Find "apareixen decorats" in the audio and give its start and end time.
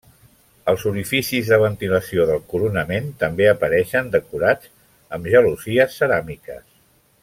3.53-4.75